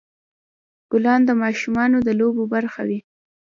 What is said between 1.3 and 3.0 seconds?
ماشومانو د لوبو برخه وي.